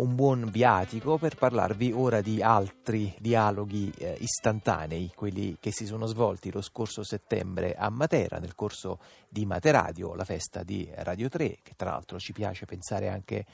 [0.00, 6.06] un buon viatico per parlarvi ora di altri dialoghi eh, istantanei, quelli che si sono
[6.06, 11.58] svolti lo scorso settembre a Matera nel corso di Materadio, la festa di Radio 3,
[11.62, 13.44] che tra l'altro ci piace pensare anche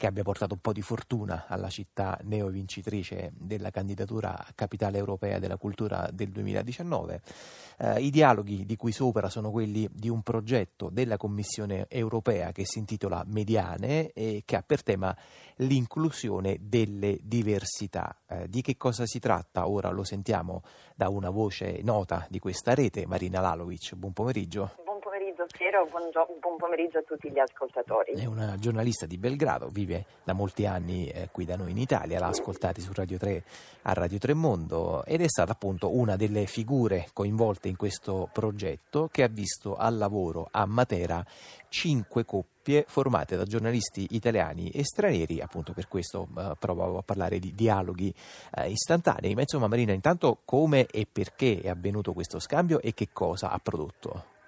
[0.00, 5.38] che abbia portato un po' di fortuna alla città neovincitrice della candidatura a capitale europea
[5.38, 7.20] della cultura del 2019.
[7.76, 12.64] Eh, I dialoghi di cui sopra sono quelli di un progetto della Commissione europea che
[12.64, 15.14] si intitola Mediane e che ha per tema
[15.56, 18.22] l'inclusione delle diversità.
[18.26, 19.68] Eh, di che cosa si tratta?
[19.68, 20.62] Ora lo sentiamo
[20.94, 23.94] da una voce nota di questa rete, Marina Lalovic.
[23.96, 24.89] Buon pomeriggio.
[25.46, 28.12] Piero, buon pomeriggio a tutti gli ascoltatori.
[28.12, 32.18] È una giornalista di Belgrado, vive da molti anni eh, qui da noi in Italia,
[32.18, 33.42] l'ha ascoltati su Radio 3
[33.82, 39.08] a Radio 3 Mondo ed è stata appunto una delle figure coinvolte in questo progetto
[39.10, 41.24] che ha visto al lavoro a Matera
[41.68, 47.38] cinque coppie formate da giornalisti italiani e stranieri, appunto per questo eh, provavo a parlare
[47.38, 48.12] di dialoghi
[48.56, 49.34] eh, istantanei.
[49.34, 53.58] Ma insomma Marina, intanto come e perché è avvenuto questo scambio e che cosa ha
[53.58, 54.38] prodotto?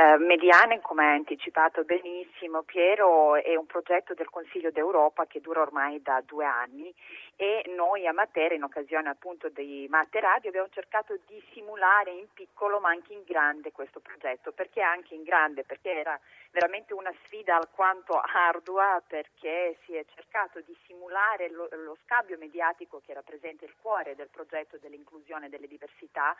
[0.00, 5.60] Eh, Mediane, come ha anticipato benissimo Piero, è un progetto del Consiglio d'Europa che dura
[5.60, 6.94] ormai da due anni
[7.34, 12.28] e noi a Matera, in occasione appunto dei Matte Radio, abbiamo cercato di simulare in
[12.32, 14.52] piccolo ma anche in grande questo progetto.
[14.52, 15.64] Perché anche in grande?
[15.64, 16.16] Perché era
[16.52, 23.02] veramente una sfida alquanto ardua perché si è cercato di simulare lo, lo scambio mediatico
[23.04, 26.36] che rappresenta il cuore del progetto dell'inclusione delle diversità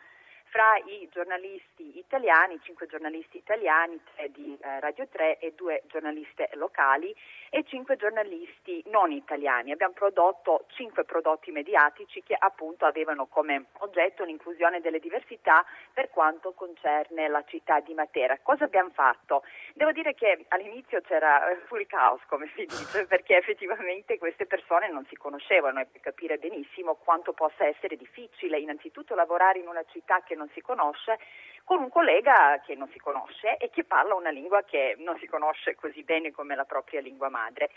[0.50, 6.50] fra i giornalisti italiani, cinque giornalisti italiani, tre di eh, Radio 3 e due giornaliste
[6.54, 7.14] locali
[7.50, 9.72] e cinque giornalisti non italiani.
[9.72, 16.52] Abbiamo prodotto cinque prodotti mediatici che appunto avevano come oggetto l'inclusione delle diversità per quanto
[16.52, 18.38] concerne la città di Matera.
[18.42, 19.42] Cosa abbiamo fatto?
[19.74, 25.04] Devo dire che all'inizio c'era eh, caos, come si dice, perché effettivamente queste persone non
[25.06, 30.22] si conoscevano e per capire benissimo quanto possa essere difficile innanzitutto lavorare in una città
[30.22, 31.18] che non si conosce
[31.64, 35.26] con un collega che non si conosce e che parla una lingua che non si
[35.26, 37.68] conosce così bene come la propria lingua madre.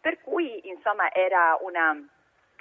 [0.00, 1.98] Per cui insomma era una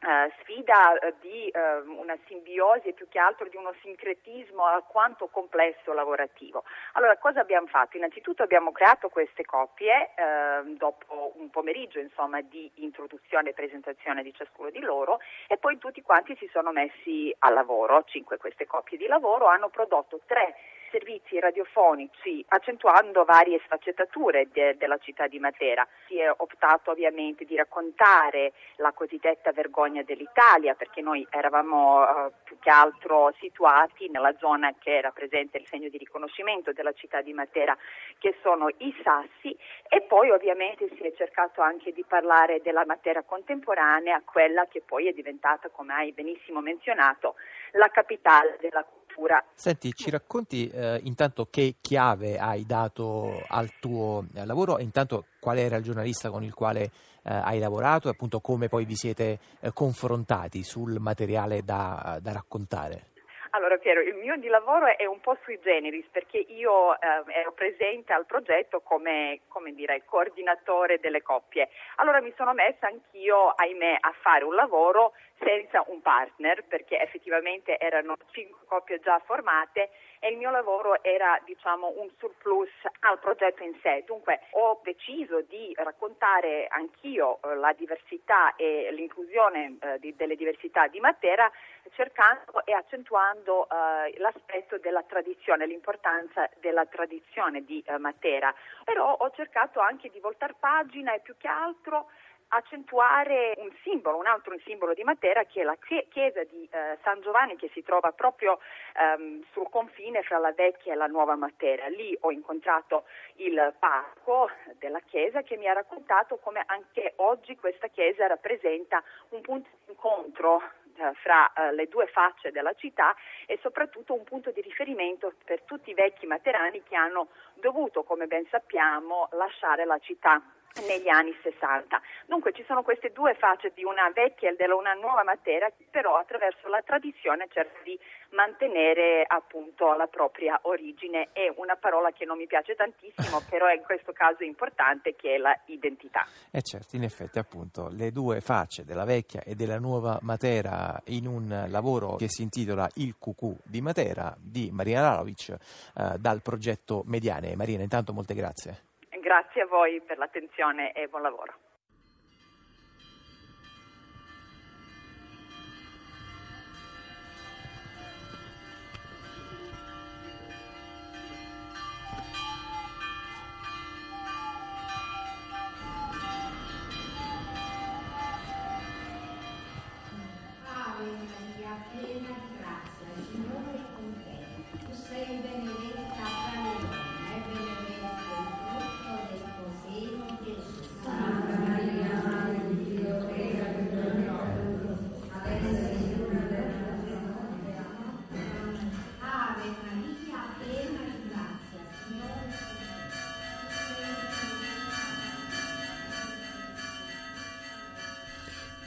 [0.02, 5.28] Uh, sfida uh, di uh, una simbiosi e più che altro di uno sincretismo alquanto
[5.28, 6.64] complesso lavorativo.
[6.94, 7.98] Allora, cosa abbiamo fatto?
[7.98, 14.34] Innanzitutto abbiamo creato queste coppie ehm, dopo un pomeriggio insomma, di introduzione e presentazione di
[14.34, 18.98] ciascuno di loro e poi tutti quanti si sono messi al lavoro, cinque queste coppie
[18.98, 20.56] di lavoro hanno prodotto tre
[20.92, 25.88] servizi radiofonici accentuando varie sfaccettature de- della città di Matera.
[26.08, 32.58] Si è optato ovviamente di raccontare la cosiddetta vergogna dell'Italia perché noi eravamo uh, più
[32.60, 37.78] che altro situati nella zona che rappresenta il segno di riconoscimento della città di Matera
[38.18, 39.58] che sono i Sassi
[39.88, 45.08] e poi ovviamente si è cercato anche di parlare della Matera contemporanea, quella che poi
[45.08, 47.36] è diventata, come hai benissimo menzionato,
[47.72, 49.44] la capitale della cultura cultura.
[49.54, 55.26] Senti, ci racconti eh, intanto che chiave hai dato al tuo eh, lavoro e intanto
[55.40, 56.92] qual era il giornalista con il quale eh,
[57.24, 63.08] hai lavorato e appunto come poi vi siete eh, confrontati sul materiale da, da raccontare?
[63.52, 67.52] Allora Piero, il mio di lavoro è un po' sui generis perché io eh, ero
[67.54, 71.70] presente al progetto come, come dire, coordinatore delle coppie.
[71.96, 77.80] Allora mi sono messa anch'io, ahimè, a fare un lavoro senza un partner perché effettivamente
[77.80, 82.70] erano cinque coppie già formate e il mio lavoro era diciamo un surplus
[83.02, 84.04] al progetto in sé.
[84.06, 90.88] Dunque ho deciso di raccontare anch'io eh, la diversità e l'inclusione eh, di, delle diversità
[90.88, 91.52] di Matera
[91.94, 98.54] cercando e accentuando eh, l'aspetto della tradizione, l'importanza della tradizione di eh, Matera.
[98.84, 102.10] Però ho cercato anche di voltar pagina e più che altro
[102.50, 107.22] accentuare un simbolo, un altro simbolo di Matera che è la chiesa di eh, San
[107.22, 108.60] Giovanni che si trova proprio
[108.96, 111.88] ehm, sul confine fra la vecchia e la nuova Matera.
[111.88, 113.06] Lì ho incontrato
[113.36, 119.42] il parco della chiesa che mi ha raccontato come anche oggi questa chiesa rappresenta un
[119.42, 120.62] punto di incontro
[121.00, 125.62] eh, fra eh, le due facce della città e soprattutto un punto di riferimento per
[125.62, 130.42] tutti i vecchi materani che hanno dovuto, come ben sappiamo, lasciare la città
[130.86, 132.02] negli anni 60.
[132.28, 135.86] Dunque ci sono queste due facce di una vecchia e di una nuova Matera che
[135.90, 137.98] però attraverso la tradizione cerca di
[138.32, 141.30] mantenere appunto la propria origine.
[141.34, 145.36] È una parola che non mi piace tantissimo, però è in questo caso importante che
[145.36, 146.26] è la identità.
[146.52, 151.02] E eh certo, in effetti appunto le due facce della vecchia e della nuova Matera
[151.06, 156.42] in un lavoro che si intitola Il cucù di Matera di Marina Lalovic eh, dal
[156.42, 157.49] progetto Mediane.
[157.56, 158.88] Marina, intanto molte grazie.
[159.22, 161.69] Grazie a voi per l'attenzione e buon lavoro.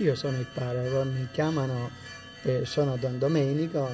[0.02, 1.88] Io sono il parroco, mi chiamano,
[2.42, 3.88] eh, sono Don Domenico,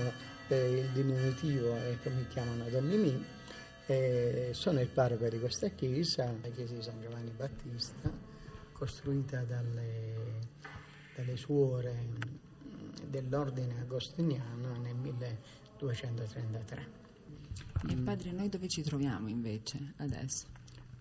[0.48, 3.22] eh, il diminutivo è che mi chiamano Don Mimì.
[3.84, 8.10] Eh, sono il parroco di questa chiesa, la chiesa di San Giovanni Battista,
[8.72, 10.14] costruita dalle,
[11.14, 11.94] dalle suore
[13.06, 16.86] dell'ordine agostiniano nel 1233.
[17.86, 20.46] E padre, noi dove ci troviamo invece adesso?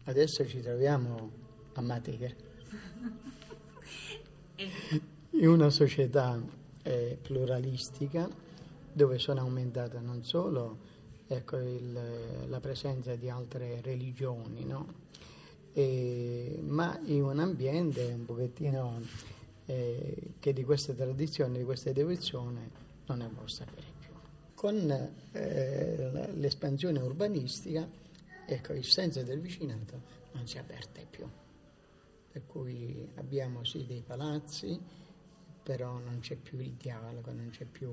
[0.03, 1.31] Adesso ci troviamo
[1.75, 2.27] a Matera,
[5.31, 6.41] in una società
[6.83, 8.27] eh, pluralistica
[8.91, 10.77] dove sono aumentate non solo
[11.27, 15.05] ecco, il, la presenza di altre religioni, no?
[15.73, 19.01] e, ma in un ambiente un pochettino
[19.65, 22.67] eh, che di queste tradizioni, di queste devozioni
[23.05, 24.11] non ne può sapere più.
[24.55, 27.87] Con eh, l'espansione urbanistica,
[28.47, 30.01] ecco, il senso del vicinato
[30.31, 31.27] non si avverte più.
[32.37, 34.79] Per cui abbiamo sì dei palazzi,
[35.63, 37.91] però non c'è più il dialogo, non c'è più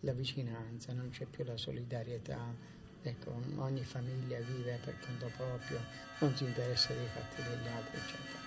[0.00, 2.54] la vicinanza, non c'è più la solidarietà.
[3.02, 5.78] Ecco, ogni famiglia vive per conto proprio,
[6.20, 8.38] non si interessa dei fatti degli altri, eccetera.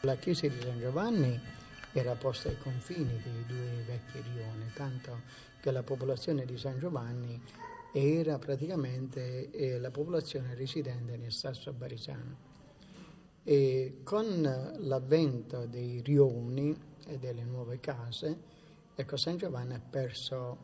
[0.00, 1.38] La chiesa di San Giovanni
[1.92, 5.20] era posta ai confini dei due vecchi rioni, tanto
[5.60, 7.38] che la popolazione di San Giovanni
[7.92, 12.47] era praticamente eh, la popolazione residente nel Sasso Barisano.
[13.50, 14.42] E con
[14.80, 18.36] l'avvento dei rioni e delle nuove case,
[18.94, 20.58] ecco, San Giovanni ha perso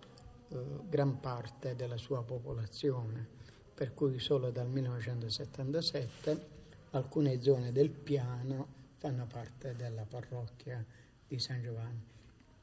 [0.50, 3.26] eh, gran parte della sua popolazione,
[3.74, 6.46] per cui solo dal 1977
[6.90, 8.66] alcune zone del piano
[8.96, 10.84] fanno parte della parrocchia
[11.26, 12.04] di San Giovanni.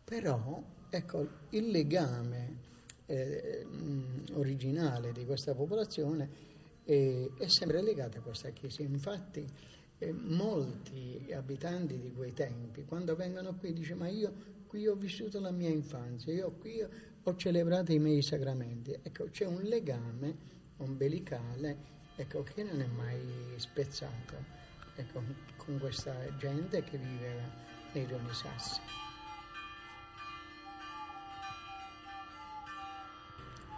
[0.03, 2.57] Però ecco, il legame
[3.07, 3.65] eh,
[4.33, 6.29] originale di questa popolazione
[6.83, 8.83] è, è, sempre legato a questa chiesa.
[8.83, 9.79] Infatti
[10.11, 14.33] molti abitanti di quei tempi, quando vengono qui, dicono ma io
[14.67, 16.83] qui ho vissuto la mia infanzia, io qui
[17.23, 18.97] ho celebrato i miei sacramenti.
[19.01, 20.35] Ecco, c'è un legame
[20.77, 21.77] ombelicale
[22.15, 23.19] ecco, che non è mai
[23.57, 24.35] spezzato
[24.95, 25.21] ecco,
[25.57, 27.43] con questa gente che viveva
[27.93, 28.79] nei Rioni Sassi.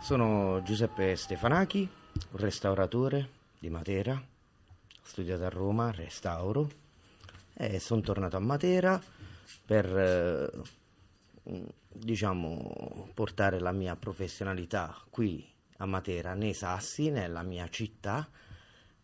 [0.01, 1.89] Sono Giuseppe Stefanachi,
[2.31, 4.21] un restauratore di Matera,
[5.03, 6.69] ho studiato a Roma, restauro,
[7.53, 9.01] e sono tornato a Matera
[9.65, 10.49] per eh,
[11.89, 15.45] diciamo, portare la mia professionalità qui
[15.77, 18.27] a Matera, nei Sassi, nella mia città,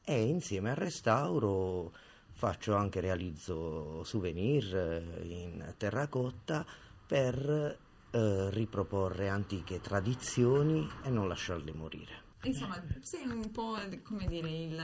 [0.02, 1.92] e insieme al restauro
[2.32, 6.66] faccio anche realizzo souvenir eh, in terracotta
[7.06, 7.78] per
[8.12, 12.28] eh, riproporre antiche tradizioni e non lasciarle morire.
[12.44, 14.82] Insomma, sei un po' come dire il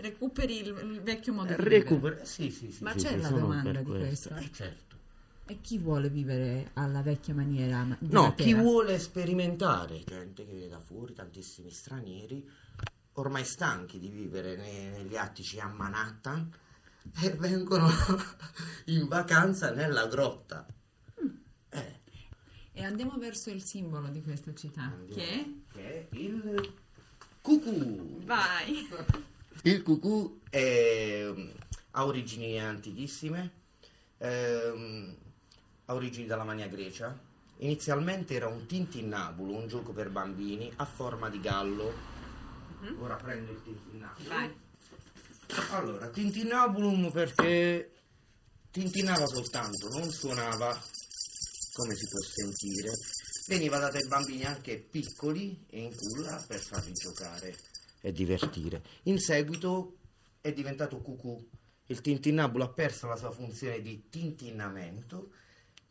[0.00, 2.24] recuperi il, il vecchio modo di Recupera, vivere.
[2.26, 2.82] sì, sì, sì.
[2.82, 4.34] Ma sì, c'è la domanda di questo?
[4.36, 4.96] Eh, certo.
[5.46, 7.84] E chi vuole vivere alla vecchia maniera?
[8.00, 12.48] No, chi vuole sperimentare, gente che viene da fuori, tantissimi stranieri,
[13.14, 16.48] ormai stanchi di vivere ne- negli attici a Manhattan
[17.22, 17.88] e vengono
[18.86, 20.64] in vacanza nella grotta.
[21.70, 21.98] Eh,
[22.72, 25.46] E andiamo verso il simbolo di questa città, che è?
[25.72, 26.74] Che è il
[27.42, 28.20] cucù.
[28.24, 28.88] Vai!
[29.62, 31.30] Il cucù è-
[31.90, 33.50] ha origini antichissime,
[34.18, 35.14] ehm,
[35.84, 37.18] ha origini dalla Magna Grecia.
[37.58, 41.92] Inizialmente era un tintinnabulo, un gioco per bambini a forma di gallo.
[43.00, 44.28] Ora prendo il tintinnabulo.
[44.28, 44.56] Vai.
[45.72, 47.92] Allora, tintinnabulum perché
[48.70, 50.68] tintinava soltanto, non suonava
[51.74, 52.92] come si può sentire.
[53.46, 57.54] Veniva dato ai bambini anche piccoli e in culla per farli giocare
[58.00, 58.82] e divertire.
[59.04, 59.96] In seguito
[60.40, 61.48] è diventato cucù.
[61.86, 65.32] Il tintinnabulo ha perso la sua funzione di tintinnamento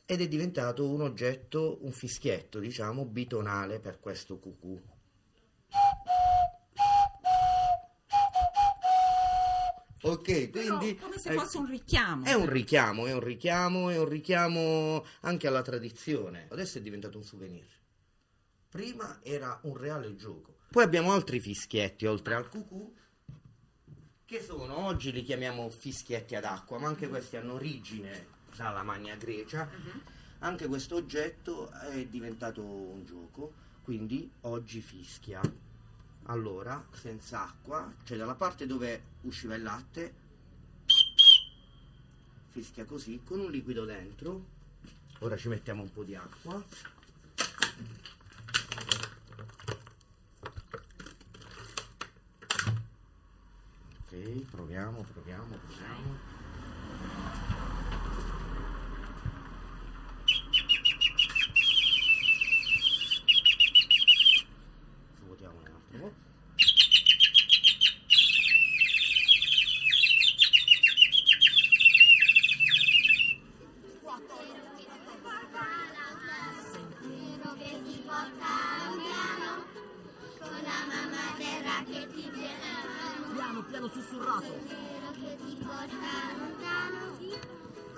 [0.06, 4.82] ed è diventato un oggetto, un fischietto, diciamo, bitonale per questo cucù.
[10.02, 12.24] Ok, Però quindi come se eh, fosse un richiamo.
[12.24, 16.48] è un richiamo, è un richiamo, è un richiamo anche alla tradizione.
[16.50, 17.68] Adesso è diventato un souvenir.
[18.70, 20.59] Prima era un reale gioco.
[20.72, 22.94] Poi abbiamo altri fischietti oltre al cucù
[24.24, 29.16] che sono, oggi li chiamiamo fischietti ad acqua, ma anche questi hanno origine dalla Magna
[29.16, 29.68] Grecia.
[30.40, 35.42] Anche questo oggetto è diventato un gioco, quindi oggi fischia.
[36.26, 40.14] Allora, senza acqua, cioè dalla parte dove usciva il latte,
[42.50, 44.46] fischia così, con un liquido dentro.
[45.22, 46.64] Ora ci mettiamo un po' di acqua.
[54.20, 56.18] ok proviamo proviamo proviamo.
[65.26, 66.28] Vuotiamo un altro
[80.40, 82.99] Con la mamma terra che ti genera
[83.64, 84.42] piano sussurrato.
[84.42, 87.18] Sentiero che ti porta lontano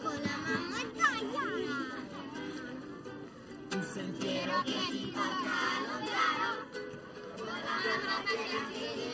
[0.01, 1.99] con la mamma Diana.
[3.73, 6.49] Un sentiero Che ti porta lontano
[7.37, 9.10] con la mamma che